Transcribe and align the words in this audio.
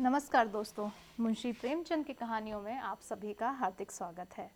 नमस्कार 0.00 0.48
दोस्तों, 0.48 0.90
मुंशी 1.20 1.52
प्रेमचंद 1.52 2.04
की 2.04 2.12
कहानियों 2.12 2.60
में 2.62 2.78
आप 2.78 3.00
सभी 3.00 3.32
का 3.32 3.50
हार्दिक 3.50 3.90
स्वागत 3.90 4.28
है। 4.38 4.50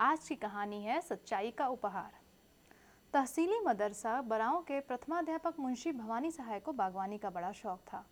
आज 0.00 0.28
की 0.28 0.34
कहानी 0.34 0.84
है 0.84 1.00
सच्चाई 1.00 1.50
का 1.50 1.66
उपहार। 1.66 2.10
तहसीली 3.12 3.60
मदरसा 3.60 4.22
बराओं 4.22 4.60
के 4.60 4.80
प्रथमाध्यापक 4.80 5.54
मुंशी 5.60 5.92
भवानी 5.92 6.30
सहाय 6.30 6.60
को 6.60 6.72
बागवानी 6.72 7.18
का 7.18 7.30
बड़ा 7.30 7.52
शौक 7.52 7.80
था। 7.80 8.04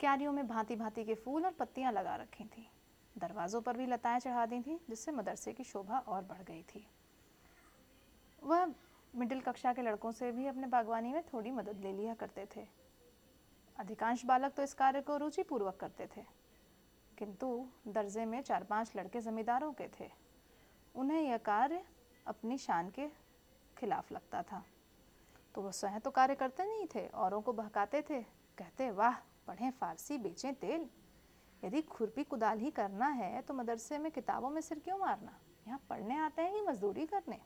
क्यारियों 0.00 0.32
में 0.32 0.48
भांति 0.48 0.76
भांति 0.76 1.04
के 1.04 1.14
फूल 1.14 1.44
और 1.44 1.50
पत्तियाँ 1.50 1.92
लगा 1.92 2.16
रखी 2.16 2.44
थी। 2.44 2.70
दरवाज़ों 3.18 3.60
पर 3.60 3.76
भी 3.76 3.86
लताएँ 3.86 4.20
चढ़ा 4.20 4.46
दी 4.46 4.60
थी, 4.60 4.80
जिससे 4.90 5.12
मदरसे 5.12 5.52
की 5.52 5.64
शोभा 5.64 5.98
और 5.98 6.22
बढ़ 6.22 6.42
गई 6.42 6.62
थी। 6.62 6.86
वह 8.44 8.66
मिडिल 9.16 9.40
कक्षा 9.40 9.72
के 9.72 9.82
लड़कों 9.82 10.12
से 10.12 10.32
भी 10.32 10.46
अपने 10.46 10.66
बागवानी 10.66 11.12
में 11.12 11.22
थोड़ी 11.22 11.50
मदद 11.50 11.80
ले 11.82 11.92
लिया 11.92 12.14
करते 12.14 12.46
थे। 12.56 12.80
अधिकांश 13.80 14.24
बालक 14.24 14.52
तो 14.52 14.62
इस 14.62 14.74
कार्य 14.74 15.00
को 15.00 15.16
रुचिपूर्वक 15.16 15.76
करते 15.76 16.08
थे। 16.16 16.24
किंतु 17.18 17.68
दर्जे 17.88 18.24
में 18.24 18.42
चार 18.42 18.64
पाँच 18.64 18.92
लड़के 18.96 19.20
जमींदारों 19.20 19.72
के 19.72 19.88
थे। 20.00 20.10
उन्हें 20.94 21.22
यह 21.22 21.38
कार्य 21.38 21.84
अपनी 22.26 22.58
शान 22.58 22.90
के 22.90 23.08
खिलाफ 23.78 24.12
लगता 24.12 24.42
था। 24.42 24.64
तो 25.54 25.62
वो 25.62 25.72
स्वयं 25.72 26.00
तो 26.00 26.10
कार्य 26.10 26.34
करते 26.34 26.64
नहीं 26.64 26.86
थे, 26.94 27.08
औरों 27.08 27.42
को 27.42 27.52
बहकाते 27.52 28.02
थे। 28.02 28.22
कहते, 28.58 28.90
वाह, 28.90 29.14
पढ़ें 29.46 29.70
फारसी, 29.70 30.18
बेचें 30.18 30.54
तेल। 30.54 30.90
यदि 31.64 31.82
खुरपी 31.82 32.24
कुदाल 32.24 32.58
ही 32.58 32.70
करना 32.70 33.06
है 33.06 33.42
तो 33.42 33.54
मदरसे 33.54 33.98
में 33.98 34.12
किताबों 34.12 34.50
में 34.50 34.60
सिर 34.60 34.78
क्यों 34.78 34.98
मारना? 34.98 35.40
यहाँ 35.68 35.80
पढ़ने 35.90 36.16
आते 36.16 36.42
हैं 36.42 36.52
कि 36.52 36.60
मजदूरी 36.60 37.06
करने? 37.06 37.40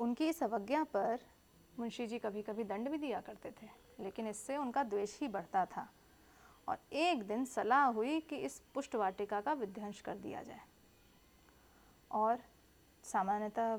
उनकी 0.00 0.28
इस 0.28 0.42
अवज्ञा 0.42 0.84
पर 0.84 1.20
मुंशी 1.78 2.06
जी 2.06 2.18
कभी 2.18 2.42
कभी 2.42 2.64
दंड 2.64 2.88
भी 2.90 2.98
दिया 2.98 3.20
करते 3.20 3.50
थे, 3.52 3.66
लेकिन 4.00 4.26
इससे 4.28 4.56
उनका 4.56 4.82
द्वेष 4.84 5.18
ही 5.20 5.28
बढ़ता 5.28 5.64
था। 5.66 5.88
और 6.68 6.78
एक 6.94 7.22
दिन 7.22 7.44
सलाह 7.44 7.84
हुई 7.86 8.20
कि 8.20 8.36
इस 8.38 8.60
पुष्ट 8.74 8.94
वाटिका 8.94 9.40
का 9.40 9.52
विध्वंस 9.54 10.00
कर 10.00 10.16
दिया 10.16 10.42
जाए। 10.42 10.60
और 12.10 12.38
सामान्यतः 13.04 13.74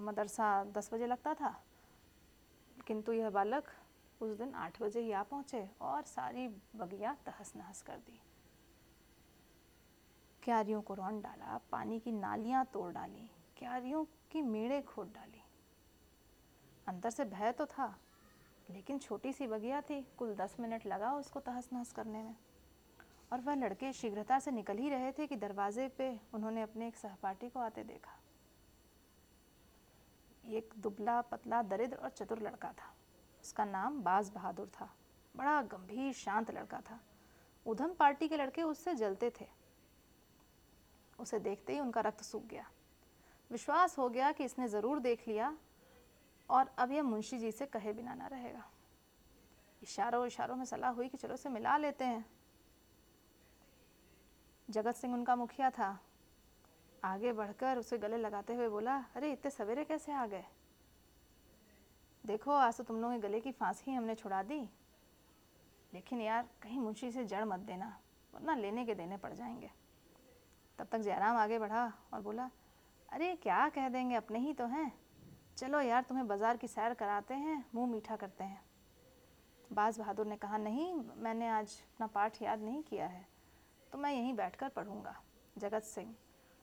मदरसा 0.00 0.64
दस 0.64 0.90
बजे 0.92 1.06
लगता 1.06 1.34
था, 1.34 1.54
किंतु 2.86 3.12
यह 3.12 3.30
बालक 3.30 3.70
उस 4.20 4.36
दिन 4.38 4.54
आठ 4.54 4.80
बजे 4.82 5.00
ही 5.00 5.12
आ 5.12 5.22
पहुँचे 5.22 5.68
और 5.82 6.02
सारी 6.04 6.48
बगिया 6.76 7.16
तहस 7.26 7.52
नहस 7.56 7.82
कर 7.82 7.96
दी। 7.98 8.20
क्यारियों 10.42 10.80
को 10.82 10.94
रौन 10.94 11.20
डाला, 11.20 11.60
पानी 11.72 12.00
की 12.00 12.12
नालियाँ 12.12 12.64
तोड़ 12.72 12.92
डाली, 12.92 13.30
क्यारियों 13.58 14.04
की 14.32 14.42
मेड़े 14.42 14.82
खोद 14.84 15.12
डाली। 15.14 15.43
अंदर 16.86 17.10
से 17.10 17.24
भय 17.24 17.52
तो 17.52 17.66
था, 17.66 17.94
लेकिन 18.70 18.98
छोटी 18.98 19.32
सी 19.32 19.46
बगिया 19.46 19.80
थी, 19.80 20.00
कुल 20.18 20.34
दस 20.34 20.56
मिनट 20.60 20.86
लगा 20.86 21.12
उसको 21.14 21.40
तहस 21.40 21.68
नहस 21.72 21.92
करने 21.92 22.22
में। 22.22 22.34
और 23.32 23.40
वह 23.40 23.54
लड़के 23.54 23.92
शीघ्रता 23.92 24.38
से 24.38 24.50
निकल 24.50 24.78
ही 24.78 24.88
रहे 24.90 25.12
थे 25.12 25.26
कि 25.26 25.36
दरवाजे 25.36 25.88
पे 25.88 26.10
उन्होंने 26.34 26.62
अपने 26.62 26.88
एक 26.88 26.96
सहपाठी 26.96 27.48
को 27.48 27.60
आते 27.60 27.84
देखा। 27.84 28.18
एक 30.48 30.74
दुबला 30.78 31.20
पतला 31.22 31.62
दरिद्र 31.62 31.96
और 31.96 32.10
चतुर 32.10 32.40
लड़का 32.40 32.72
था। 32.72 32.92
उसका 33.42 33.64
नाम 33.64 34.00
बाज 34.02 34.30
बहादुर 34.30 34.66
था। 34.70 34.90
बड़ा 35.34 35.60
गंभीर, 35.62 36.12
शांत 36.12 36.50
लड़का 36.50 36.80
था। 36.80 37.00
उधम 37.66 37.94
पार्टी 37.94 38.28
के 38.28 38.36
लड़के 38.36 38.62
उससे 38.62 38.94
जलते 38.94 39.30
थे। 39.40 39.46
उसे 41.18 41.38
देखते 41.38 41.72
ही 41.72 41.80
उनका 41.80 42.00
रक्त 42.00 42.22
सूख 42.22 42.46
गया। 42.46 42.66
विश्वास 43.50 43.98
हो 43.98 44.08
गया 44.08 44.30
कि 44.32 44.44
इसने 44.44 44.68
ज़रूर 44.68 44.98
देख 45.00 45.26
लिया 45.28 45.56
और 46.50 46.74
अब 46.78 46.92
यह 46.92 47.02
मुंशी 47.02 47.38
जी 47.38 47.52
से 47.52 47.66
कहे 47.66 47.92
बिना 47.92 48.14
ना 48.14 48.26
रहेगा। 48.26 48.70
इशारों 49.82 50.26
इशारों 50.26 50.56
में 50.56 50.64
सलाह 50.64 50.90
हुई 50.90 51.08
कि 51.08 51.16
चलो 51.16 51.36
से 51.36 51.48
मिला 51.48 51.76
लेते 51.76 52.04
हैं। 52.04 52.30
जगत 54.70 54.94
सिंह 54.94 55.14
उनका 55.14 55.36
मुखिया 55.36 55.70
था। 55.70 56.00
आगे 57.04 57.32
बढ़कर 57.32 57.78
उसे 57.78 57.98
गले 57.98 58.16
लगाते 58.16 58.54
हुए 58.54 58.68
बोला, 58.68 59.04
अरे, 59.14 59.32
इतने 59.32 59.50
सवेरे 59.50 59.84
कैसे 59.84 60.12
आ 60.12 60.26
गए? 60.26 60.44
देखो, 62.26 62.50
आज 62.50 62.76
तो 62.76 62.84
तुम 62.84 63.00
लोगों 63.00 63.14
के 63.14 63.28
गले 63.28 63.40
की 63.40 63.52
फांसी 63.52 63.90
हमने 63.90 64.14
छुड़ा 64.14 64.42
दी। 64.42 64.68
लेकिन 65.94 66.20
यार, 66.20 66.48
कहीं 66.62 66.80
मुंशी 66.80 67.12
से 67.12 67.24
जड़ 67.24 67.44
मत 67.44 67.60
देना, 67.60 68.00
वरना 68.34 68.54
लेने 68.54 68.86
के 68.86 68.94
देने 68.94 69.16
पड़ 69.16 69.32
जाएँगे। 69.32 69.70
तब 70.78 70.86
तक 70.86 70.98
जयराम 70.98 71.36
आगे 71.36 71.58
बढ़ा 71.58 71.92
और 72.12 72.20
बोला, 72.20 72.50
अरे, 73.08 73.36
क्या 73.36 73.68
कह 73.68 73.88
देंगे, 73.88 74.14
अपने 74.14 74.38
ही 74.38 74.54
तो 74.54 74.66
हैं। 74.66 75.03
चलो 75.58 75.80
यार, 75.80 76.02
तुम्हें 76.02 76.26
बाज़ार 76.28 76.56
की 76.56 76.68
सैर 76.68 76.94
कराते 76.94 77.34
हैं, 77.34 77.64
मुँह 77.74 77.86
मीठा 77.86 78.16
करते 78.16 78.44
हैं। 78.44 78.60
बाज 79.70 79.98
बहादुर 79.98 80.26
ने 80.26 80.36
कहा, 80.36 80.56
नहीं, 80.58 80.94
मैंने 80.94 81.48
आज 81.48 81.72
अपना 81.84 82.06
पाठ 82.06 82.40
याद 82.42 82.62
नहीं 82.62 82.82
किया 82.82 83.06
है 83.06 83.26
तो 83.92 83.98
मैं 83.98 84.10
यहीं 84.12 84.34
बैठकर 84.34 84.68
पढ़ूँगा। 84.68 85.14
जगत 85.56 85.82
सिंह 85.82 86.14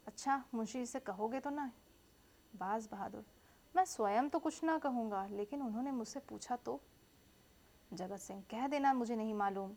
अच्छा 0.08 0.44
मुंशी 0.54 0.86
से 0.86 1.00
कहोगे 1.00 1.40
तो 1.40 1.50
ना? 1.50 1.72
बाज 2.54 2.88
बहादुर, 2.92 3.26
मैं 3.76 3.86
स्वयं 3.86 4.30
तो 4.30 4.40
कुछ 4.40 4.64
ना 4.64 4.78
कहूँगा, 4.78 5.26
लेकिन 5.28 5.62
उन्होंने 5.62 5.92
मुझसे 5.92 6.20
पूछा 6.20 6.56
तो? 6.56 6.80
जगत 7.92 8.20
सिंह, 8.20 8.42
कह 8.52 8.68
देना, 8.68 8.94
मुझे 8.94 9.16
नहीं 9.16 9.34
मालूम। 9.34 9.72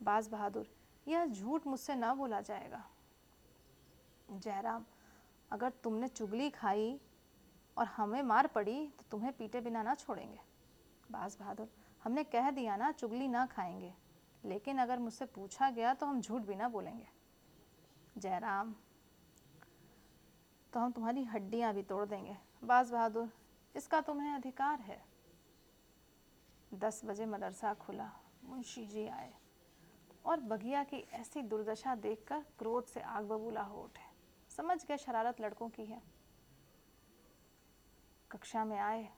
बाज 0.00 0.28
बहादुर, 0.28 0.66
यह 1.06 1.26
झूठ 1.26 1.66
मुझसे 1.66 1.94
ना 1.94 2.14
बोला 2.14 2.40
जाएगा। 2.40 2.84
जयराम, 4.30 4.84
अगर 5.50 5.70
तुमने 5.84 6.08
चुगली 6.08 6.50
खाई 6.50 6.98
और 7.76 7.86
हमें 7.86 8.22
मार 8.22 8.46
पड़ी 8.46 8.86
तो 8.88 9.04
तुम्हें 9.10 9.32
पीटे 9.32 9.60
बिना 9.60 9.82
ना 9.82 9.94
छोड़ेंगे। 9.94 10.40
बास 11.10 11.38
बहादुर, 11.40 11.68
हमने 12.02 12.24
कह 12.24 12.50
दिया 12.50 12.76
ना 12.76 12.90
चुगली 12.92 13.28
ना 13.28 13.44
खाएँगे, 13.46 13.92
लेकिन 14.42 14.78
अगर 14.78 14.98
मुझसे 14.98 15.24
पूछा 15.24 15.70
गया 15.70 15.94
तो 15.94 16.06
हम 16.06 16.20
झूठ 16.20 16.42
भी 16.42 16.54
ना 16.54 16.68
बोलेंगे। 16.68 17.06
जयराम 18.16 18.74
तो 20.72 20.80
हम 20.80 20.92
तुम्हारी 20.92 21.24
हड्डियाँ 21.24 21.72
भी 21.74 21.82
तोड़ 21.82 22.04
देंगे। 22.04 22.36
बास 22.64 22.90
बहादुर, 22.90 23.28
इसका 23.74 24.00
तुम्हें 24.00 24.32
अधिकार 24.32 24.80
है। 24.80 25.02
दस 26.72 27.00
बजे 27.04 27.26
मदरसा 27.26 27.74
खुला, 27.74 28.10
मुंशी 28.44 28.86
जी 28.86 29.06
आए 29.08 29.32
और 30.24 30.40
बगिया 30.42 30.82
की 30.84 31.04
ऐसी 31.12 31.42
दुर्दशा 31.42 31.94
देखकर 31.94 32.44
क्रोध 32.58 32.84
से 32.84 33.00
आग 33.00 33.24
बबूला 33.24 33.62
हो 33.62 33.82
उठे। 33.82 34.12
समझ 34.50 34.84
गए 34.86 34.96
शरारत 34.96 35.40
लड़कों 35.40 35.68
की 35.68 35.84
है। 35.84 36.02
कक्षा 38.34 38.64
में 38.64 38.78
आए, 38.78 39.08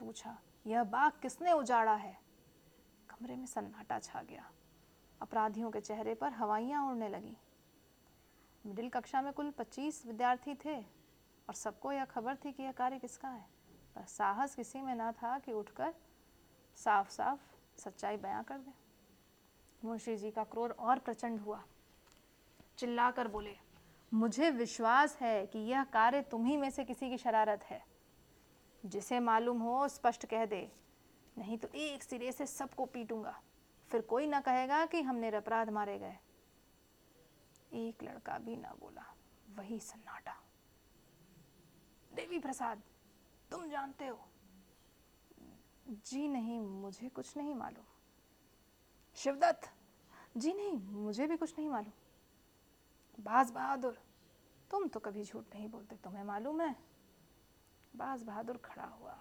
पूछा, 0.00 0.38
यह 0.66 0.84
बाग 0.84 1.12
किसने 1.22 1.52
उजाड़ा 1.52 1.94
है? 1.94 2.18
कमरे 3.10 3.36
में 3.36 3.46
सन्नाटा 3.46 3.98
छा 3.98 4.22
गया। 4.22 4.50
अपराधियों 5.22 5.70
के 5.70 5.80
चेहरे 5.80 6.14
पर 6.14 6.32
हवाइयाँ 6.32 6.88
उड़ने 6.88 7.08
लगीं। 7.08 7.34
मिडिल 8.66 8.88
कक्षा 8.88 9.22
में 9.22 9.32
कुल 9.32 9.50
25 9.50 10.06
विद्यार्थी 10.06 10.54
थे 10.54 10.80
और 11.48 11.54
सबको 11.54 11.92
यह 11.92 12.04
खबर 12.04 12.36
थी 12.36 12.52
कि 12.52 12.62
यह 12.62 12.72
कार्य 12.72 12.98
किसका 12.98 13.28
है। 13.28 13.46
पर 13.94 14.04
साहस 14.04 14.54
किसी 14.54 14.80
में 14.80 14.94
ना 14.94 15.12
था 15.12 15.38
कि 15.38 15.52
उठकर 15.52 15.94
साफ़ 16.76 17.10
साफ़ 17.10 17.40
सच्चाई 17.80 18.16
बयां 18.16 18.44
कर 18.44 18.58
दे। 18.58 18.72
मुंशी 19.84 20.16
जी 20.16 20.30
का 20.30 20.44
क्रोध 20.44 20.70
और 20.70 20.98
प्रचंड 20.98 21.40
हुआ। 21.40 21.64
चिल्लाकर 22.78 23.28
बोले, 23.28 23.56
मुझे 24.14 24.50
विश्वास 24.50 25.18
है 25.20 25.46
कि 25.46 25.58
यह 25.58 25.84
कार्य 25.84 26.22
तुम्ही 26.22 26.56
में 26.56 26.70
से 26.70 26.84
किसी 26.84 27.10
की 27.10 27.18
शरारत 27.18 27.64
है। 27.64 27.93
जिसे 28.86 29.20
मालूम 29.20 29.60
हो, 29.60 29.88
स्पष्ट 29.88 30.26
कह 30.26 30.46
दे। 30.46 30.72
नहीं 31.38 31.58
तो 31.58 31.68
एक 31.68 32.02
सिरे 32.02 32.32
से 32.32 32.46
सबको 32.46 32.84
पीटूँगा। 32.84 33.42
फिर 33.90 34.00
कोई 34.00 34.26
ना 34.26 34.40
कहेगा 34.40 34.86
कि 34.86 35.02
हमने 35.02 35.30
अपराध 35.30 35.70
मारे 35.70 35.98
गए। 35.98 36.18
एक 37.72 38.02
लड़का 38.02 38.38
भी 38.38 38.56
ना 38.56 38.74
बोला, 38.80 39.14
वही 39.56 39.80
सन्नाटा। 39.80 40.36
देवी 42.14 42.38
प्रसाद, 42.38 42.82
तुम 43.50 43.68
जानते 43.68 44.06
हो? 44.06 44.18
जी 45.88 46.28
नहीं, 46.28 46.60
मुझे 46.60 47.08
कुछ 47.08 47.36
नहीं 47.36 47.54
मालूम। 47.54 47.84
शिवदत्त, 49.14 49.70
जी 50.36 50.52
नहीं, 50.52 50.72
मुझे 50.76 51.26
भी 51.26 51.36
कुछ 51.36 51.58
नहीं 51.58 51.68
मालूम। 51.68 53.24
बाज 53.24 53.50
बहादुर, 53.50 53.98
तुम 54.70 54.88
तो 54.88 55.00
कभी 55.00 55.24
झूठ 55.24 55.44
नहीं 55.54 55.68
बोलते, 55.68 55.96
तुम्हें 55.96 56.24
मालूम 56.24 56.60
है? 56.60 56.93
बाज 57.96 58.22
बहादुर 58.22 58.56
खड़ा 58.56 58.84
हुआ। 58.84 59.18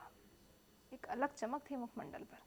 एक 0.93 1.05
अलग 1.05 1.33
चमक 1.33 1.61
थी 1.71 1.75
मुखमंडल 1.75 2.23
पर। 2.23 2.39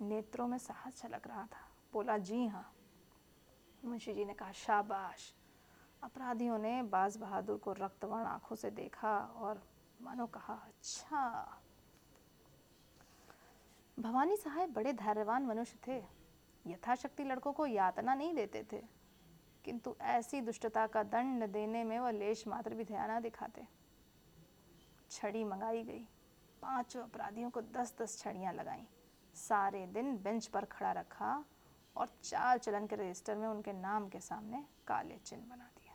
नेत्रों 0.00 0.46
में 0.46 0.58
साहस 0.58 0.98
छलक 0.98 1.26
रहा 1.26 1.42
था। 1.42 1.68
बोला, 1.92 2.18
जी 2.18 2.46
हाँ। 2.46 2.74
मुंशी 3.84 4.14
जी 4.14 4.24
ने 4.24 4.34
कहा, 4.34 4.52
शाबाश। 4.52 5.34
अपराधियों 6.02 6.58
ने 6.58 6.82
बाज 6.82 7.16
बहादुर 7.16 7.58
को 7.58 7.72
रक्तवर्ण 7.72 8.24
आँखों 8.24 8.56
से 8.56 8.70
देखा 8.70 9.18
और 9.18 9.62
मानो 10.02 10.26
कहा 10.26 10.54
अच्छा। 10.54 11.58
भवानी 14.00 14.36
साहब 14.36 14.72
बड़े 14.72 14.92
धैर्यवान 14.92 15.46
मनुष्य 15.46 15.78
थे। 15.86 16.04
यथाशक्ति 16.66 17.24
लड़कों 17.24 17.52
को 17.52 17.66
यातना 17.66 18.14
नहीं 18.14 18.34
देते 18.34 18.66
थे। 18.72 18.82
किंतु 19.64 19.96
ऐसी 20.00 20.40
दुष्टता 20.40 20.86
का 20.86 21.02
दंड 21.02 21.46
देने 21.46 21.84
में 21.84 22.00
वह 22.00 22.10
लेश 22.10 22.48
मात्र 22.48 22.74
भी 22.74 22.84
ध्यान 22.84 23.22
दिखाते। 23.22 23.79
छड़ी 25.10 25.44
मंगाई 25.44 25.82
गई। 25.82 26.06
पाँचों 26.62 27.02
अपराधियों 27.02 27.50
को 27.50 27.60
दस 27.72 27.94
दस 28.00 28.18
छड़ियाँ 28.18 28.52
लगाई। 28.52 28.86
सारे 29.34 29.86
दिन 29.86 30.16
बेंच 30.22 30.46
पर 30.46 30.64
खड़ा 30.66 30.92
रखा 30.92 31.44
और 31.96 32.08
चाल 32.22 32.58
चलन 32.58 32.86
के 32.86 32.96
रजिस्टर 32.96 33.36
में 33.36 33.46
उनके 33.48 33.72
नाम 33.72 34.08
के 34.08 34.20
सामने 34.20 34.64
काले 34.86 35.16
चिन्ह 35.16 35.44
बना 35.44 35.64
दिए 35.66 35.88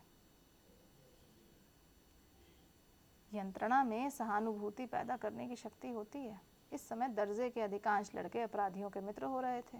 यंत्रणा 3.31 3.83
में 3.83 4.09
सहानुभूति 4.09 4.85
पैदा 4.85 5.15
करने 5.17 5.47
की 5.47 5.55
शक्ति 5.55 5.89
होती 5.89 6.19
है। 6.19 6.39
इस 6.71 6.87
समय 6.89 7.07
दर्जे 7.09 7.49
के 7.49 7.61
अधिकांश 7.61 8.11
लड़के 8.15 8.41
अपराधियों 8.41 8.89
के 8.89 9.01
मित्र 9.01 9.25
हो 9.25 9.39
रहे 9.41 9.61
थे 9.63 9.77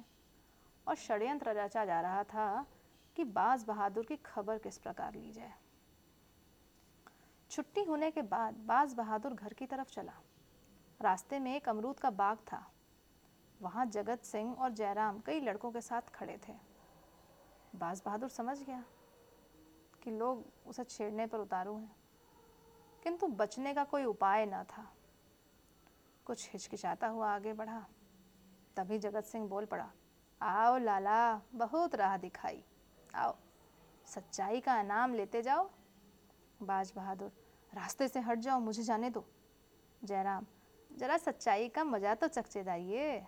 और 0.87 0.95
षड्यंत्र 0.95 1.53
रचा 1.57 1.85
जा 1.85 1.99
रहा 2.01 2.23
था 2.23 2.65
कि 3.15 3.23
बाज 3.25 3.63
बहादुर 3.63 4.05
की 4.05 4.15
खबर 4.25 4.57
किस 4.57 4.77
प्रकार 4.77 5.13
ली 5.13 5.31
जाए। 5.31 5.53
छुट्टी 7.56 7.84
होने 7.84 8.12
के 8.12 8.22
बाद 8.22 8.54
बाज 8.54 8.94
बहादुर 8.94 9.34
घर 9.34 9.54
की 9.54 9.66
तरफ़ 9.66 9.90
चला। 9.90 10.13
रास्ते 11.02 11.40
में 11.40 11.56
एक 11.56 11.69
अमरूद 11.69 12.00
का 12.00 12.10
बाग 12.10 12.38
था। 12.38 12.72
वहाँ 13.62 13.86
जगत 13.86 14.24
सिंह 14.24 14.54
और 14.54 14.72
जयराम 14.72 15.19
कई 15.19 15.40
लड़कों 15.40 15.72
के 15.72 15.81
साथ 15.81 16.02
खड़े 16.02 16.38
थे। 16.48 16.54
बाज 17.75 18.02
बहादुर 18.06 18.30
समझ 18.30 18.63
गया 18.63 18.84
कि 20.04 20.12
लोग 20.12 20.44
उसे 20.68 20.84
छेड़ने 20.84 21.28
पर 21.28 21.38
उतारू 21.38 21.78
हैं। 21.78 21.96
किंतु 23.04 23.28
बचने 23.28 23.74
का 23.74 23.84
कोई 23.84 24.06
उपाय 24.06 24.46
न 24.46 24.63
था। 24.63 24.94
कुछ 26.25 26.50
हिचकिचाता 26.54 27.07
हुआ 27.07 27.36
आगे 27.36 27.54
बढ़ा। 27.54 27.86
तभी 28.78 29.00
जगत 29.00 29.24
सिंह 29.24 29.48
बोल 29.48 29.66
पड़ा, 29.66 29.92
आओ 30.42 30.78
लाला, 30.78 31.42
बहुत 31.54 31.96
राह 31.96 32.18
दिखाई। 32.18 32.63
आओ, 33.16 33.38
सच्चाई 34.06 34.62
का 34.62 34.80
इनाम 34.80 35.13
लेते 35.13 35.42
जाओ। 35.42 35.69
बाज 36.63 36.94
बहादुर 36.96 37.44
रास्ते 37.75 38.07
से 38.07 38.19
हट 38.19 38.39
जाओ, 38.39 38.60
मुझे 38.60 38.83
जाने 38.83 39.10
दो। 39.10 39.25
जयराम, 40.01 40.45
जरा 40.92 41.18
सच्चाई 41.18 41.68
का 41.69 41.83
मज़ा 41.83 42.13
तो 42.16 42.27
चकचे 42.27 42.63
जाइए 42.63 43.24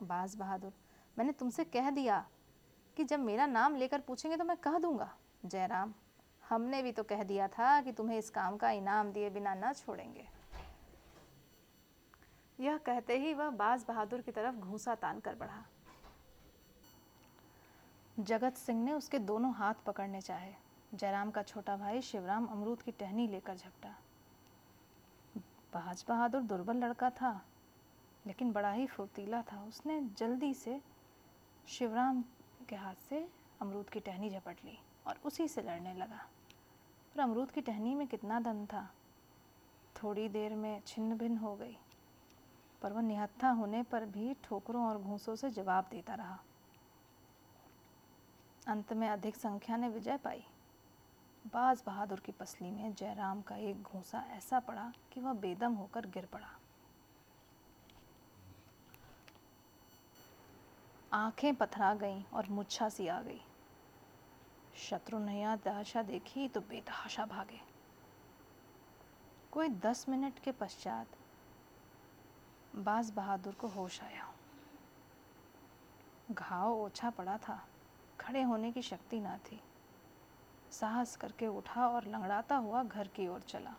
बाज 0.00 0.34
बहादुर, 0.36 0.72
मैंने 1.16 1.32
तुमसे 1.32 1.64
कह 1.66 1.90
दिया 1.90 2.24
कि 2.96 3.04
जब 3.04 3.20
मेरा 3.20 3.46
नाम 3.46 3.76
लेकर 3.76 4.00
पूछेंगे 4.00 4.36
तो 4.36 4.44
मैं 4.44 4.56
कह 4.56 4.78
दूँगा। 4.78 5.10
जयराम, 5.44 5.92
हमने 6.42 6.82
भी 6.82 6.92
तो 6.92 7.02
कह 7.02 7.22
दिया 7.22 7.48
था 7.48 7.80
कि 7.80 7.92
तुम्हें 7.92 8.18
इस 8.18 8.30
काम 8.30 8.56
का 8.56 8.70
इनाम 8.70 9.12
दिए 9.12 9.30
बिना 9.30 9.54
ना 9.54 9.72
छोड़ेंगे। 9.72 10.26
यह 12.58 12.76
कहते 12.78 13.18
ही 13.18 13.34
वह 13.34 13.50
बाज 13.52 13.84
बहादुर 13.88 14.20
की 14.20 14.32
तरफ़ 14.32 14.56
घूसा 14.56 14.94
तान 14.94 15.20
कर 15.20 15.34
बढ़ा। 15.34 15.64
जगत 18.16 18.56
सिंह 18.56 18.82
ने 18.84 18.92
उसके 18.92 19.18
दोनों 19.20 19.52
हाथ 19.54 19.74
पकड़ने 19.86 20.20
चाहे। 20.20 20.52
जयराम 20.94 21.30
का 21.30 21.42
छोटा 21.42 21.76
भाई 21.76 22.00
शिवराम 22.02 22.46
अमरूद 22.46 22.82
की 22.82 22.92
टहनी 22.92 23.26
लेकर 23.28 23.56
झपटा। 23.56 23.94
बाज 25.72 26.04
बहादुर 26.08 26.42
दुर्बल 26.42 26.76
लड़का 26.76 27.10
था, 27.10 27.40
लेकिन 28.26 28.52
बड़ा 28.52 28.70
ही 28.72 28.86
फुर्तीला 28.86 29.42
था। 29.42 29.62
उसने 29.64 30.00
जल्दी 30.18 30.52
से 30.54 30.80
शिवराम 31.68 32.22
के 32.68 32.76
हाथ 32.76 33.08
से 33.08 33.26
अमरूद 33.62 33.90
की 33.90 34.00
टहनी 34.00 34.30
झपट 34.30 34.64
ली 34.64 34.78
और 35.06 35.20
उसी 35.24 35.48
से 35.48 35.62
लड़ने 35.62 35.94
लगा। 35.94 36.20
पर 37.14 37.20
अमरूद 37.20 37.50
की 37.50 37.60
टहनी 37.60 37.94
में 37.94 38.06
कितना 38.06 38.40
दम 38.40 38.64
था। 38.66 38.88
थोड़ी 39.96 40.28
देर 40.28 40.54
में 40.54 40.80
छिन्न 40.86 41.16
भिन्न 41.18 41.38
हो 41.38 41.54
गई, 41.56 41.76
पर 42.82 42.92
वह 42.92 43.02
निहत्था 43.02 43.50
होने 43.50 43.82
पर 43.82 44.04
भी 44.06 44.34
ठोकरों 44.44 44.86
और 44.86 44.98
घूसों 44.98 45.34
से 45.36 45.50
जवाब 45.50 45.88
देता 45.90 46.14
रहा। 46.14 46.38
अंत 48.68 48.92
में 48.92 49.08
अधिक 49.08 49.36
संख्या 49.36 49.76
ने 49.76 49.88
विजय 49.88 50.16
पाई। 50.16 50.44
बाज 51.44 51.82
बहादुर 51.86 52.20
की 52.20 52.32
पसली 52.32 52.70
में 52.70 52.94
जयराम 52.94 53.42
का 53.42 53.56
एक 53.56 53.82
घूसा 53.82 54.24
ऐसा 54.30 54.60
पड़ा 54.60 54.92
कि 55.12 55.20
वह 55.20 55.32
बेदम 55.32 55.72
होकर 55.72 56.06
गिर 56.06 56.26
पड़ा। 56.26 56.48
आँखें 61.12 61.54
पथरा 61.54 61.94
गईं 61.94 62.22
और 62.32 62.48
मुच्छा 62.48 62.88
सी 62.88 63.08
आ 63.08 63.20
गई। 63.22 63.40
शत्रु 64.76 65.18
नया 65.18 65.56
दाशा 65.56 66.02
देखी 66.02 66.48
तो 66.48 66.60
बेतहाशा 66.60 67.26
भागे। 67.26 67.60
कोई 69.52 69.68
दस 69.68 70.08
मिनट 70.08 70.38
के 70.38 70.52
पश्चात 70.52 71.06
बाज 72.76 73.10
बहादुर 73.10 73.54
को 73.54 73.68
होश 73.68 74.02
आया। 74.02 74.32
घाव 76.30 76.72
ओछा 76.72 77.10
पड़ा 77.10 77.38
था। 77.38 77.68
खड़े 78.20 78.42
होने 78.42 78.72
की 78.72 78.82
शक्ति 78.82 79.20
ना 79.20 79.38
थी। 79.38 79.60
साहस 80.74 81.16
करके 81.16 81.46
उठा 81.46 81.88
और 81.88 82.06
लंगड़ाता 82.06 82.56
हुआ 82.56 82.82
घर 82.82 83.08
की 83.08 83.26
ओर 83.28 83.40
चला। 83.40 83.74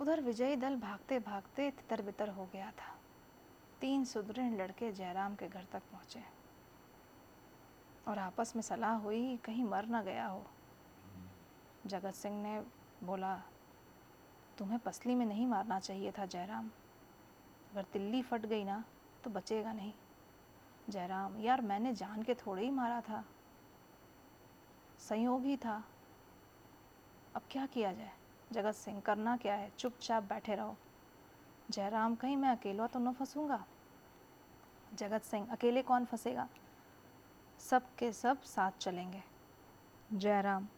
उधर 0.00 0.20
विजयी 0.20 0.56
दल 0.56 0.76
भागते 0.76 1.18
भागते 1.18 1.70
तितर 1.70 2.02
बितर 2.02 2.28
हो 2.28 2.48
गया 2.52 2.70
था। 2.70 2.94
तीन 3.80 4.04
सुदृढ़ 4.04 4.52
लड़के 4.52 4.92
जयराम 4.92 5.34
के 5.34 5.48
घर 5.48 5.64
तक 5.72 5.82
पहुँचे। 5.92 6.22
और 8.08 8.18
आपस 8.18 8.52
में 8.56 8.62
सलाह 8.62 8.96
हुई 8.96 9.36
कहीं 9.36 9.64
मर 9.64 9.86
न 9.86 10.02
गया 10.02 10.26
हो। 10.26 10.44
जगत 11.86 12.14
सिंह 12.14 12.42
ने 12.42 12.60
बोला, 13.06 13.34
तुम्हें 14.58 14.78
पसली 14.78 15.14
में 15.14 15.26
नहीं 15.26 15.46
मारना 15.46 15.78
चाहिए 15.80 16.10
था 16.10 16.26
जयराम। 16.26 16.70
अगर 17.72 17.84
तिल्ली 17.84 18.22
फट 18.22 18.46
गई 18.46 18.64
ना 18.64 18.82
तो 19.24 19.30
बचेगा 19.30 19.72
नहीं। 19.72 19.92
जयराम, 20.90 21.38
यार 21.40 21.60
मैंने 21.60 21.92
जान 21.94 22.22
के 22.22 22.34
थोड़े 22.34 22.62
ही 22.62 22.70
मारा 22.70 23.00
था। 23.00 23.24
संयोग 25.08 25.42
ही 25.42 25.56
था। 25.56 25.82
अब 27.36 27.42
क्या 27.50 27.66
किया 27.66 27.92
जाए? 27.92 28.12
जगत 28.52 28.74
सिंह, 28.74 29.00
करना 29.00 29.36
क्या 29.36 29.54
है? 29.54 29.70
चुपचाप 29.78 30.22
बैठे 30.22 30.54
रहो। 30.54 30.76
जयराम, 31.70 32.14
कहीं 32.14 32.36
मैं 32.36 32.48
अकेला 32.48 32.86
तो 32.86 32.98
न 32.98 33.12
फंसूँगा? 33.12 33.64
जगत 34.94 35.22
सिंह, 35.22 35.46
अकेले 35.52 35.82
कौन 35.82 36.04
फंसेगा? 36.04 36.48
सब 37.60 37.94
के 37.98 38.12
सब 38.12 38.42
साथ 38.42 38.78
चलेंगे। 38.80 39.22
जयराम, 40.12 40.68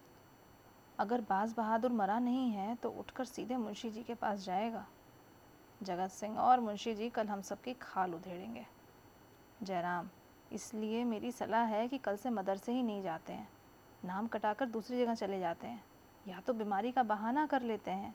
अगर 0.98 1.20
बाज 1.20 1.52
बहादुर 1.52 1.92
मरा 1.92 2.18
नहीं 2.18 2.50
है 2.50 2.74
तो 2.74 2.90
उठकर 2.90 3.24
सीधे 3.24 3.56
मुंशी 3.56 3.90
जी 3.90 4.02
के 4.02 4.14
पास 4.14 4.40
जाएगा। 4.40 4.86
जगत 5.80 6.10
सिंह 6.10 6.38
और 6.38 6.60
मुंशी 6.60 6.94
जी 6.94 7.08
कल 7.10 7.28
हम 7.28 7.42
सबकी 7.42 7.74
खाल 7.74 8.14
उधेड़ेंगे। 8.14 8.66
जयराम, 9.62 10.08
इसलिए 10.52 11.04
मेरी 11.04 11.32
सलाह 11.32 11.64
है 11.64 11.88
कि 11.88 11.98
कल 11.98 12.16
से 12.16 12.30
मदरसे 12.30 12.72
ही 12.72 12.82
नहीं 12.82 13.02
जाते 13.02 13.32
हैं। 13.32 13.48
नाम 14.04 14.26
कटाकर 14.26 14.66
दूसरी 14.66 14.98
जगह 14.98 15.14
चले 15.14 15.40
जाते 15.40 15.66
हैं। 15.66 15.84
या 16.28 16.40
तो 16.40 16.52
बीमारी 16.52 16.92
का 16.92 17.02
बहाना 17.02 17.46
कर 17.46 17.62
लेते 17.62 17.90
हैं। 17.90 18.14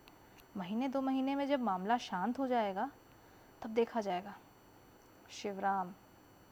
महीने 0.58 0.88
दो 0.88 1.02
महीने 1.02 1.36
में 1.36 1.48
जब 1.48 1.62
मामला 1.62 1.98
शांत 1.98 2.40
हो 2.40 2.48
जाएगा, 2.48 2.92
तब 3.62 3.70
देखा 3.70 4.02
जाएगा। 4.02 4.36
शिवराम, 5.30 5.94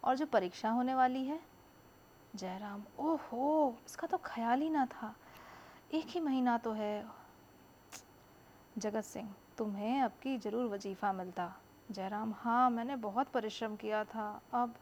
और 0.04 0.16
जो 0.16 0.26
परीक्षा 0.26 0.70
होने 0.70 0.96
वाली 0.96 1.26
है? 1.26 1.40
जयराम, 2.36 2.84
ओहो, 3.00 3.76
इसका 3.86 4.08
तो 4.08 4.18
ख्याल 4.18 4.62
ही 4.62 4.70
ना 4.70 4.86
था। 4.86 5.16
एक 5.94 6.06
ही 6.06 6.20
महीना 6.20 6.58
तो 6.58 6.72
है। 6.72 7.06
जगत 8.78 9.04
सिंह, 9.04 9.34
तुम्हें 9.58 10.02
अब 10.02 10.12
की 10.22 10.38
ज़रूर 10.38 10.66
वजीफ़ा 10.66 11.14
मिलता। 11.14 11.54
जयराम 11.92 12.34
हाँ 12.38 12.70
मैंने 12.70 12.96
बहुत 12.96 13.28
परिश्रम 13.28 13.76
किया 13.76 14.04
था। 14.04 14.42
अब 14.54 14.76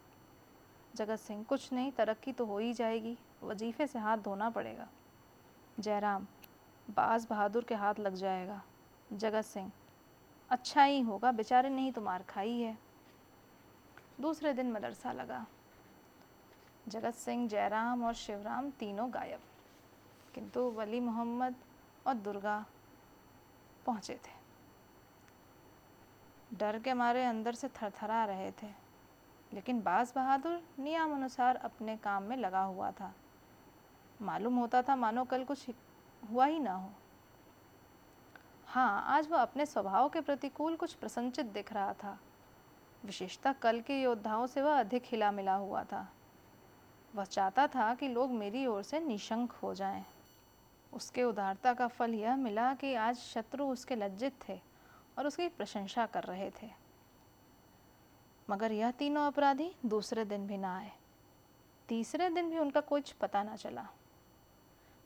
जगत 0.95 1.19
सिंह, 1.19 1.43
कुछ 1.43 1.73
नहीं, 1.73 1.91
तरक्की 1.91 2.31
तो 2.31 2.45
हो 2.45 2.57
ही 2.57 2.73
जाएगी। 2.73 3.17
वजीफ़े 3.43 3.87
से 3.87 3.99
हाथ 3.99 4.17
धोना 4.17 4.49
पड़ेगा। 4.49 4.87
जयराम, 5.79 6.27
बाज 6.89 7.27
बहादुर 7.29 7.63
के 7.63 7.75
हाथ 7.75 7.95
लग 7.99 8.13
जाएगा। 8.13 8.61
जगत 9.13 9.41
सिंह 9.41 9.71
अच्छा 10.49 10.83
ही 10.83 11.01
होगा, 11.01 11.31
बेचारे 11.31 11.69
नहीं 11.69 11.91
तो 11.91 12.01
मार 12.01 12.23
खाई 12.23 12.59
है। 12.59 12.77
दूसरे 14.21 14.53
दिन 14.53 14.71
मदरसा 14.71 15.11
लगा। 15.11 15.47
जगत 16.87 17.13
सिंह, 17.13 17.47
जयराम 17.47 18.03
और 18.03 18.13
शिवराम 18.13 18.71
तीनों 18.71 19.13
गायब। 19.13 19.39
किंतु 20.35 20.59
वली 20.59 20.99
मोहम्मद 20.99 21.55
और 22.07 22.13
दुर्गा 22.13 22.65
पहुँचे 23.85 24.15
थे। 24.15 24.37
डर 26.57 26.79
के 26.79 26.93
मारे 26.93 27.25
अंदर 27.25 27.55
से 27.55 27.67
थरथरा 27.67 28.25
रहे 28.25 28.51
थे। 28.51 28.87
लेकिन 29.53 29.81
बाज 29.81 30.13
बहादुर 30.15 30.63
नियम 30.79 31.15
अनुसार 31.15 31.55
अपने 31.55 31.97
काम 31.97 32.23
में 32.23 32.37
लगा 32.37 32.61
हुआ 32.61 32.91
था। 32.91 33.13
मालूम 34.21 34.55
होता 34.55 34.81
था 34.81 34.95
मानो 34.95 35.23
कल 35.23 35.43
कुछ 35.43 35.69
हुआ 36.31 36.45
ही 36.45 36.59
ना 36.59 36.73
हो। 36.73 36.89
हाँ 38.67 39.03
आज 39.07 39.27
वह 39.27 39.37
अपने 39.37 39.65
स्वभाव 39.65 40.09
के 40.09 40.21
प्रतिकूल 40.21 40.75
कुछ 40.75 40.93
प्रसन्नचित 40.93 41.45
दिख 41.45 41.73
रहा 41.73 41.93
था। 41.93 42.19
विशेषता 43.05 43.53
कल 43.53 43.81
के 43.81 44.01
योद्धाओं 44.01 44.47
से 44.47 44.61
वह 44.61 44.79
अधिक 44.79 45.03
हिला 45.05 45.31
मिला 45.31 45.53
हुआ 45.53 45.83
था। 45.83 46.11
वह 47.15 47.23
चाहता 47.23 47.67
था 47.67 47.95
कि 47.95 48.07
लोग 48.07 48.31
मेरी 48.31 48.65
ओर 48.65 48.83
से 48.83 48.99
निशंक 48.99 49.51
हो 49.51 49.73
जाएँ। 49.73 50.05
उसके 50.93 51.23
उदारता 51.23 51.73
का 51.73 51.87
फल 51.87 52.13
यह 52.13 52.35
मिला 52.35 52.73
कि 52.73 52.93
आज 52.93 53.17
शत्रु 53.17 53.65
उसके 53.65 53.95
लज्जित 53.95 54.33
थे 54.49 54.59
और 55.17 55.27
उसकी 55.27 55.47
प्रशंसा 55.47 56.05
कर 56.05 56.23
रहे 56.23 56.51
थे। 56.51 56.69
मगर 58.49 58.71
यह 58.71 58.91
तीनों 58.91 59.27
अपराधी 59.27 59.75
दूसरे 59.85 60.25
दिन 60.25 60.47
भी 60.47 60.57
ना 60.57 60.77
आए। 60.77 60.91
तीसरे 61.87 62.29
दिन 62.29 62.49
भी 62.49 62.57
उनका 62.57 62.81
कुछ 62.81 63.11
पता 63.11 63.43
ना 63.43 63.55
चला। 63.55 63.87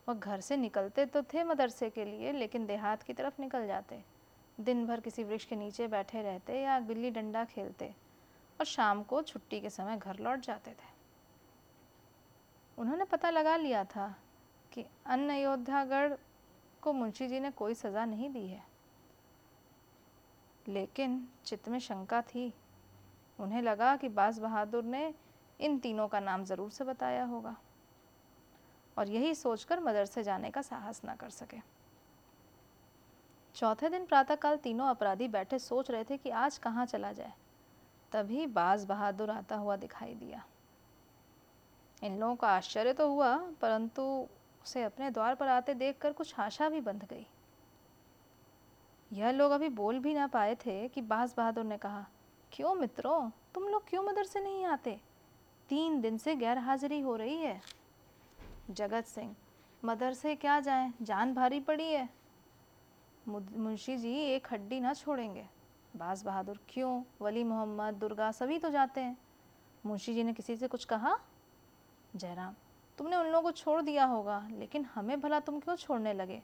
वह 0.08 0.14
घर 0.14 0.42
से 0.42 0.58
निकलते 0.58 1.06
तो 1.06 1.22
थे 1.24 1.44
मदरसे 1.44 1.90
के 1.90 2.06
लिए, 2.06 2.32
लेकिन 2.32 2.66
देहात 2.66 3.04
की 3.04 3.14
तरफ़ 3.14 3.42
निकल 3.42 3.68
जाते। 3.68 4.02
दिन 4.58 4.86
भर 4.88 5.00
किसी 5.00 5.24
वृक्ष 5.24 5.46
के 5.46 5.56
नीचे 5.56 5.88
बैठे 5.88 6.22
रहते 6.22 6.62
या 6.62 6.80
गिल्ली 6.80 7.12
डंडा 7.12 7.44
खेलते 7.46 7.94
और 8.60 8.66
शाम 8.66 9.04
को 9.04 9.22
छुट्टी 9.22 9.60
के 9.62 9.70
समय 9.70 9.98
घर 9.98 10.20
लौट 10.20 10.40
जाते 10.40 10.72
थे। 10.72 10.90
उन्होंने 12.78 13.06
पता 13.06 13.30
लगा 13.30 13.56
लिया 13.56 13.84
था 13.84 14.16
कि 14.72 14.86
अन्न 15.06 15.30
अयोध्यागढ़ 15.30 16.14
को 16.82 16.94
मुंशी 16.94 17.28
जी 17.28 17.40
ने 17.40 17.52
कोई 17.52 17.74
सज़ा 17.74 18.06
नहीं 18.06 18.30
दी 18.30 18.48
है। 18.48 18.64
लेकिन 20.68 21.28
चित्त 21.46 21.70
में 21.70 21.80
शंका 21.80 22.22
थी। 22.22 22.54
उन्हें 23.40 23.62
लगा 23.62 23.96
कि 23.96 24.10
बास 24.10 24.40
बहादुर 24.40 24.84
ने 24.84 25.14
इन 25.60 25.78
तीनों 25.80 26.08
का 26.08 26.20
नाम 26.20 26.44
ज़रूर 26.44 26.70
से 26.72 26.84
बताया 26.84 27.24
होगा। 27.24 27.56
और 28.98 29.10
यही 29.10 29.36
सोचकर 29.36 29.80
मदरसे 29.80 30.24
जाने 30.24 30.50
का 30.50 30.62
साहस 30.62 31.02
न 31.06 31.16
कर 31.16 31.30
सके। 31.30 31.58
चौथे 33.56 33.90
दिन 33.90 34.06
प्रातःकाल 34.06 34.58
तीनों 34.58 34.88
अपराधी 34.88 35.28
बैठे 35.28 35.60
सोच 35.60 35.92
रहे 35.92 36.04
थे 36.04 36.18
कि 36.18 36.30
आज 36.30 36.58
कहाँ 36.58 36.86
चला 36.86 37.12
जाए। 37.12 37.34
तभी 38.12 38.46
बाज 38.48 38.86
बहादुर 38.86 39.30
आता 39.30 39.56
हुआ 39.56 39.76
दिखाई 39.76 40.14
दिया। 40.14 40.44
इन 42.04 42.20
लोगों 42.20 42.36
का 42.36 42.48
आश्चर्य 42.48 42.94
तो 42.94 43.08
हुआ, 43.08 43.36
परंतु 43.62 44.04
उसे 44.64 44.84
अपने 44.84 45.10
द्वार 45.10 45.36
पर 45.36 45.48
आते 45.48 45.74
देखकर 45.74 46.14
कुछ 46.14 46.40
आशा 46.40 46.70
भी 46.70 46.82
बंध 46.82 47.04
गई। 47.04 47.28
यह 49.12 49.32
लोग 49.32 49.52
अभी 49.52 49.70
बोल 49.70 50.00
भी 50.00 50.14
ना 50.14 50.28
पाए 50.28 50.56
थे 50.56 50.88
कि 50.88 51.02
बाज 51.02 51.34
बहादुर 51.38 51.64
ने 51.64 51.78
कहा, 51.78 52.06
क्यों 52.52 52.74
मित्रों, 52.76 53.30
तुम 53.54 53.68
लोग 53.68 53.90
क्यों 53.90 54.04
मदरसे 54.04 54.40
नहीं 54.40 54.66
आते? 54.66 55.00
तीन 55.70 56.02
दिन 56.02 56.18
से 56.18 56.36
गैर 56.36 56.58
हाजिरी 56.58 57.00
हो 57.00 57.16
रही 57.16 57.38
है। 57.38 57.62
जगत 58.72 59.06
सिंह 59.06 59.36
मदरसे 59.84 60.36
क्या 60.36 60.60
जाएँ? 60.60 60.94
जान 61.02 61.34
भारी 61.34 61.60
पड़ी 61.60 61.88
है। 61.88 62.10
मुंशी 63.28 63.98
जी, 63.98 64.14
एक 64.16 64.48
हड्डी 64.52 64.80
ना 64.80 64.94
छोड़ेंगे। 64.94 65.48
बाज 65.96 66.24
बहादुर 66.24 66.60
क्यों? 66.70 67.04
वली 67.22 67.44
मोहम्मद, 67.44 67.94
दुर्गा 67.94 68.32
सभी 68.32 68.58
तो 68.60 68.70
जाते 68.70 69.02
हैं। 69.02 69.18
मुंशी 69.86 70.14
जी 70.14 70.24
ने 70.24 70.34
किसी 70.34 70.56
से 70.56 70.68
कुछ 70.68 70.86
कहा? 70.86 71.18
जयराम, 72.16 72.56
तुमने 72.98 73.16
उन 73.16 73.28
लोगों 73.28 73.42
को 73.42 73.52
छोड़ 73.52 73.82
दिया 73.82 74.06
होगा, 74.06 74.48
लेकिन 74.52 74.86
हमें 74.86 75.20
भला 75.22 75.40
तुम 75.40 75.60
क्यों 75.60 75.76
छोड़ने 75.76 76.14
लगे? 76.14 76.42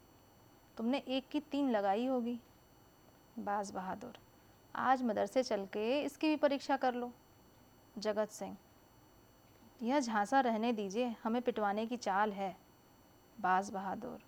तुमने 0.77 0.97
एक 0.97 1.27
की 1.29 1.39
तीन 1.41 1.69
लगाई 1.71 2.05
होगी। 2.05 2.39
बाज 3.39 3.71
बहादुर, 3.71 4.17
आज 4.75 5.03
मदरसे 5.03 5.43
चल 5.43 5.65
के 5.65 6.01
इसकी 6.01 6.27
भी 6.27 6.35
परीक्षा 6.35 6.77
कर 6.77 6.93
लो। 6.93 7.11
जगत 7.97 8.29
सिंह 8.29 8.57
यह 9.83 9.99
झांसा 9.99 10.39
रहने 10.39 10.73
दीजिए, 10.73 11.15
हमें 11.23 11.41
पिटवाने 11.41 11.85
की 11.85 11.97
चाल 11.97 12.31
है। 12.31 12.57
बाज 13.41 13.69
बहादुर 13.69 14.19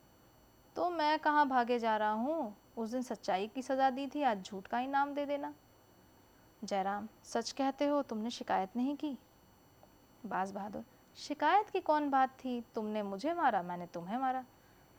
तो 0.75 0.89
मैं 0.89 1.19
कहाँ 1.19 1.47
भागे 1.47 1.79
जा 1.79 1.97
रहा 1.97 2.11
हूँ? 2.11 2.55
उस 2.77 2.89
दिन 2.89 3.01
सच्चाई 3.01 3.47
की 3.47 3.61
सज़ा 3.61 3.89
दी 3.89 4.07
थी, 4.07 4.23
आज 4.23 4.43
झूठ 4.43 4.67
का 4.67 4.79
इनाम 4.79 5.13
दे 5.13 5.25
देना। 5.25 5.53
जयराम, 6.63 7.07
सच 7.23 7.51
कहते 7.51 7.85
हो, 7.85 8.01
तुमने 8.01 8.29
शिकायत 8.29 8.75
नहीं 8.75 8.95
की? 8.95 9.17
बाज 10.25 10.51
बहादुर, 10.51 10.83
शिकायत 11.15 11.69
की 11.69 11.79
कौन 11.79 12.09
बात 12.09 12.29
थी? 12.29 12.63
तुमने 12.75 13.03
मुझे 13.03 13.33
मारा, 13.33 13.61
मैंने 13.61 13.85
तुम्हें 13.85 14.17
मारा। 14.17 14.45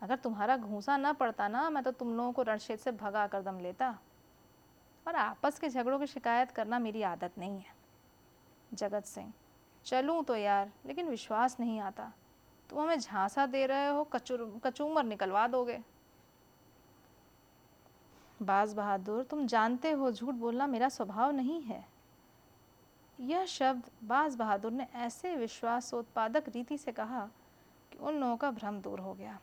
अगर 0.03 0.17
तुम्हारा 0.17 0.57
घूसा 0.57 0.97
ना 0.97 1.13
पड़ता 1.13 1.49
ना, 1.49 1.71
मैं 1.71 1.83
तो 1.85 1.91
तुम 1.91 2.17
लोगों 2.17 2.33
को 2.33 2.43
रणक्षेत्र 2.43 2.83
से 2.83 2.93
भगा 2.93 3.27
कर 3.27 3.43
दम 3.43 3.59
लेता। 3.59 3.99
और 5.07 5.17
आपस 5.17 5.59
के 5.59 5.69
झगड़ों 5.69 5.99
की 5.99 6.07
शिकायत 6.07 6.51
करना 6.51 6.79
मेरी 6.79 7.03
आदत 7.03 7.39
नहीं 7.39 7.59
है। 7.59 7.75
जगत 8.75 9.05
सिंह 9.05 9.33
चलूँ 9.85 10.25
तो 10.25 10.37
यार, 10.37 10.73
लेकिन 10.87 11.09
विश्वास 11.09 11.57
नहीं 11.61 11.81
आता। 11.81 12.13
तुम 12.71 12.81
हमें 12.81 12.99
झांसा 12.99 13.47
दे 13.47 13.67
रहे 13.67 13.89
हो, 13.89 14.05
कचूर, 14.05 14.61
कचूमर 14.65 15.05
निकलवा 15.05 15.47
दोगे। 15.47 15.81
बाज 18.43 18.75
बहादुर, 18.75 19.23
तुम 19.23 19.47
जानते 19.47 19.91
हो 19.91 20.11
झूठ 20.13 20.35
बोलना 20.35 20.67
मेरा 20.67 20.89
स्वभाव 20.89 21.31
नहीं 21.31 21.63
है। 21.63 21.85
यह 23.21 23.45
शब्द 23.45 23.91
बाज 24.05 24.37
बहादुर 24.37 24.73
ने 24.73 24.87
ऐसे 24.95 25.37
विश्वासोत्पादक 25.37 26.49
रीति 26.49 26.79
से 26.79 26.93
कहा 26.93 27.29
कि 27.93 27.99
उन 27.99 28.15
लोगों 28.15 28.37
का 28.37 28.51
भ्रम 28.51 28.81
दूर 28.81 29.01
हो 29.01 29.15
गया। 29.15 29.39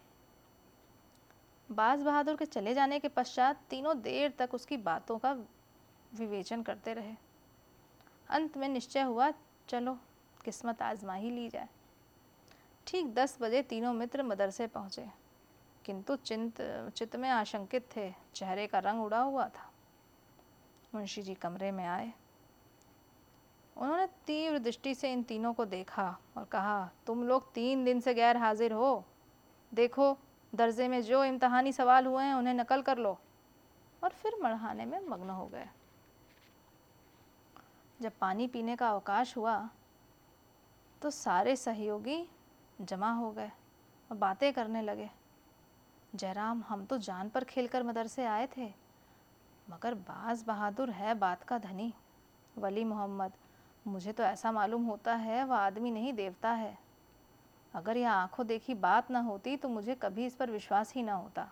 बाज 1.71 2.01
बहादुर 2.01 2.35
के 2.35 2.45
चले 2.45 2.73
जाने 2.73 2.99
के 2.99 3.07
पश्चात 3.07 3.61
तीनों 3.69 4.01
देर 4.01 4.33
तक 4.39 4.53
उसकी 4.53 4.77
बातों 4.77 5.17
का 5.17 5.31
विवेचन 6.13 6.61
करते 6.61 6.93
रहे। 6.93 7.15
अंत 8.29 8.57
में 8.57 8.67
निश्चय 8.67 9.01
हुआ, 9.01 9.31
चलो। 9.69 9.97
किस्मत 10.47 10.81
आजमा 10.81 11.13
ही 11.13 11.29
ली 11.29 11.49
जाए। 11.49 11.69
ठीक 12.87 13.13
दस 13.13 13.37
बजे 13.41 13.61
तीनों 13.61 13.93
मित्र 13.93 14.23
मदरसे 14.23 14.67
पहुँचे। 14.67 15.09
किंतु 15.85 16.15
चिंत, 16.15 16.53
चित्त 16.95 17.15
में 17.15 17.29
आशंकित 17.29 17.89
थे। 17.95 18.13
चेहरे 18.33 18.67
का 18.67 18.79
रंग 18.79 19.03
उड़ा 19.03 19.19
हुआ 19.19 19.49
था। 19.49 19.71
मुंशी 20.95 21.21
जी 21.21 21.33
कमरे 21.33 21.71
में 21.71 21.85
आए। 21.85 22.13
उन्होंने 23.77 24.07
तीव्र 24.07 24.59
दृष्टि 24.59 24.95
से 24.95 25.11
इन 25.11 25.23
तीनों 25.23 25.53
को 25.53 25.65
देखा 25.65 26.17
और 26.37 26.43
कहा, 26.43 26.89
तुम 27.07 27.27
लोग 27.27 27.53
तीन 27.53 27.83
दिन 27.83 27.99
से 27.99 28.13
गैर 28.13 28.37
हाजिर 28.37 28.73
हो। 28.73 29.05
देखो, 29.73 30.17
दर्जे 30.55 30.87
में 30.87 31.01
जो 31.01 31.23
इम्तहानी 31.23 31.73
सवाल 31.73 32.05
हुए 32.05 32.23
हैं, 32.23 32.33
उन्हें 32.33 32.53
नकल 32.53 32.81
कर 32.81 32.97
लो। 32.97 33.19
और 34.03 34.09
फिर 34.09 34.35
मढ़ाने 34.43 34.85
में 34.85 34.99
मग्न 34.99 35.29
हो 35.29 35.47
गए। 35.47 35.69
जब 38.01 38.11
पानी 38.21 38.47
पीने 38.47 38.75
का 38.75 38.89
अवकाश 38.89 39.37
हुआ 39.37 39.69
तो 41.01 41.09
सारे 41.11 41.55
सहयोगी 41.55 42.23
जमा 42.79 43.11
हो 43.11 43.31
गए 43.31 43.51
और 44.09 44.17
बातें 44.17 44.51
करने 44.53 44.81
लगे। 44.81 45.09
जयराम, 46.13 46.63
हम 46.69 46.85
तो 46.85 46.97
जान 46.97 47.29
पर 47.29 47.43
खेलकर 47.43 47.83
मदरसे 47.83 48.25
आए 48.25 48.47
थे, 48.57 48.67
मगर 49.67 49.93
बाज 49.93 50.43
बहादुर 50.47 50.89
है 50.91 51.13
बात 51.15 51.43
का 51.43 51.57
धनी। 51.59 51.93
वली 52.55 52.83
मोहम्मद, 52.83 53.31
मुझे 53.85 54.11
तो 54.11 54.23
ऐसा 54.23 54.51
मालूम 54.51 54.85
होता 54.85 55.15
है 55.15 55.43
वह 55.43 55.55
आदमी 55.55 55.91
नहीं 55.91 56.13
देवता 56.13 56.51
है। 56.51 56.77
अगर 57.73 57.97
यह 57.97 58.11
आँखों 58.11 58.45
देखी 58.47 58.73
बात 58.75 59.11
ना 59.11 59.19
होती 59.19 59.55
तो 59.57 59.69
मुझे 59.69 59.95
कभी 59.95 60.25
इस 60.25 60.35
पर 60.35 60.51
विश्वास 60.51 60.93
ही 60.93 61.03
ना 61.03 61.13
होता। 61.13 61.47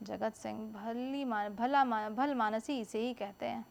जगत 0.00 0.34
सिंह, 0.34 0.60
भली 0.72 1.24
मान, 1.24 1.54
भला 1.54 1.84
मान 1.84 2.14
भल 2.14 2.34
मानसी 2.34 2.78
इसे 2.80 2.98
ही 2.98 3.12
कहते 3.14 3.46
हैं। 3.46 3.64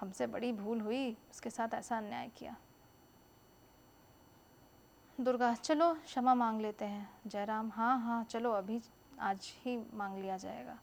हमसे 0.00 0.26
बड़ी 0.26 0.52
भूल 0.52 0.80
हुई, 0.80 1.10
उसके 1.30 1.50
साथ 1.50 1.74
ऐसा 1.74 1.96
अन्याय 1.96 2.28
किया। 2.28 2.56
दुर्गा, 5.18 5.54
चलो, 5.54 5.92
क्षमा 5.94 6.34
मांग 6.34 6.60
लेते 6.60 6.84
हैं। 6.84 7.08
जयराम 7.26 7.70
हाँ 7.70 7.98
हाँ 8.00 8.22
चलो, 8.24 8.52
अभी 8.52 8.80
आज 9.20 9.52
ही 9.56 9.76
मांग 9.94 10.18
लिया 10.18 10.36
जाएगा। 10.36 10.78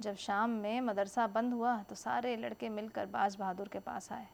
जब 0.00 0.16
शाम 0.16 0.50
में 0.50 0.80
मदरसा 0.80 1.26
बंद 1.26 1.52
हुआ 1.52 1.76
तो 1.82 1.94
सारे 1.94 2.36
लड़के 2.36 2.68
मिलकर 2.68 3.06
बाज 3.06 3.36
बहादुर 3.36 3.68
के 3.68 3.78
पास 3.78 4.12
आए 4.12 4.26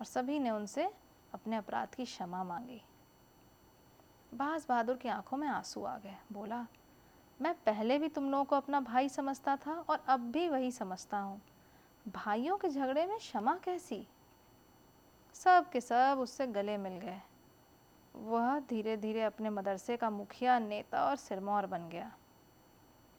और 0.00 0.06
सभी 0.06 0.38
ने 0.38 0.50
उनसे 0.50 0.88
अपने 1.34 1.56
अपराध 1.56 1.94
की 1.94 2.04
क्षमा 2.04 2.42
मांगी। 2.44 2.80
बाज 4.32 4.66
बहादुर 4.68 4.96
की 4.96 5.08
आँखों 5.08 5.36
में 5.36 5.48
आँसू 5.48 5.84
आ 5.84 5.96
गए। 5.98 6.16
बोला, 6.32 6.66
मैं 7.40 7.54
पहले 7.56 7.98
भी 7.98 8.08
तुम 8.08 8.30
लोगों 8.30 8.44
को 8.44 8.56
अपना 8.56 8.80
भाई 8.80 9.08
समझता 9.08 9.56
था 9.56 9.72
और 9.80 10.04
अब 10.08 10.30
भी 10.30 10.48
वही 10.48 10.70
समझता 10.72 11.18
हूँ। 11.18 11.40
भाइयों 12.08 12.58
के 12.58 12.68
झगड़े 12.68 13.06
में 13.06 13.18
क्षमा 13.18 13.56
कैसी? 13.56 14.08
सब 15.34 15.70
के 15.70 15.80
सब 15.80 16.16
उससे 16.20 16.46
गले 16.46 16.76
मिल 16.76 16.92
गए। 16.92 17.20
वह 18.16 18.60
धीरे 18.60 18.96
धीरे 18.96 19.22
अपने 19.22 19.50
मदरसे 19.50 19.96
का 19.96 20.10
मुखिया, 20.10 20.58
नेता 20.58 21.04
और 21.04 21.16
सिरमौर 21.16 21.66
बन 21.66 21.88
गया। 21.88 22.16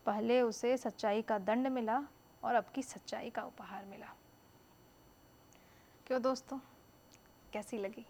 पहले 0.05 0.41
उसे 0.41 0.77
सच्चाई 0.77 1.21
का 1.21 1.39
दंड 1.39 1.67
मिला 1.67 2.03
और 2.43 2.55
अब 2.55 2.65
की 2.65 2.83
सच्चाई 2.83 3.29
का 3.29 3.43
उपहार 3.43 3.85
मिला। 3.85 4.07
क्यों 6.07 6.21
दोस्तों? 6.21 6.59
कैसी 7.53 7.77
लगी? 7.77 8.05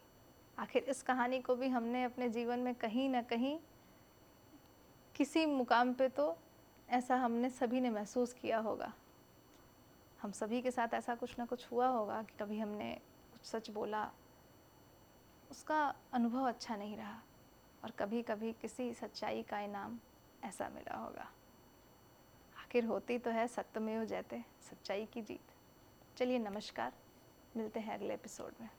आखिर 0.59 0.83
इस 0.83 1.03
कहानी 1.03 1.41
को 1.41 1.55
भी 1.55 1.67
हमने 1.67 2.03
अपने 2.03 2.29
जीवन 2.29 2.59
में 2.59 2.75
कहीं 2.75 3.09
ना 3.09 3.21
कहीं 3.21 3.59
किसी 5.15 5.45
मुकाम 5.45 5.93
पे 5.93 6.09
तो 6.09 6.37
ऐसा 6.89 7.15
हमने 7.15 7.49
सभी 7.49 7.81
ने 7.81 7.89
महसूस 7.89 8.33
किया 8.33 8.57
होगा। 8.57 8.93
हम 10.21 10.31
सभी 10.31 10.61
के 10.61 10.71
साथ 10.71 10.93
ऐसा 10.93 11.15
कुछ 11.15 11.39
ना 11.39 11.45
कुछ 11.45 11.71
हुआ 11.71 11.87
होगा 11.87 12.21
कि 12.23 12.37
कभी 12.39 12.59
हमने 12.59 12.93
कुछ 13.33 13.45
सच 13.45 13.69
बोला, 13.69 14.11
उसका 15.51 15.95
अनुभव 16.13 16.47
अच्छा 16.47 16.75
नहीं 16.75 16.97
रहा 16.97 17.21
और 17.83 17.91
कभी 17.91 18.21
कभी 18.21 18.51
किसी 18.53 18.93
सच्चाई 18.93 19.43
का 19.43 19.59
इनाम 19.59 19.99
ऐसा 20.43 20.69
मिला 20.69 20.97
होगा। 20.97 21.27
आखिर 22.57 22.85
होती 22.85 23.17
तो 23.17 23.31
है 23.31 23.47
सत्यमेव 23.47 24.05
जयते, 24.05 24.43
सच्चाई 24.69 25.05
की 25.05 25.21
जीत। 25.21 25.53
चलिए 26.17 26.39
नमस्कार, 26.39 26.93
मिलते 27.57 27.79
हैं 27.79 27.93
अगले 27.93 28.13
एपिसोड 28.13 28.61
में। 28.61 28.69